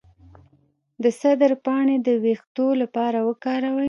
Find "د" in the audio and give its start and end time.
1.03-1.05, 2.07-2.09